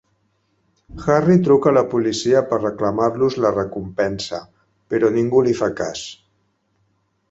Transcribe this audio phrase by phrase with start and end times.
[1.03, 4.43] Harry truca a la policia per reclamar-los la recompensa,
[4.93, 6.09] però ningú li fa cas.